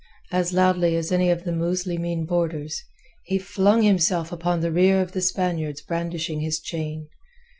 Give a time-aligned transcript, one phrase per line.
[0.31, 2.81] as loudly as any of the Muslimeen boarders,
[3.25, 7.07] he flung himself upon the rear of the Spaniards brandishing his chain.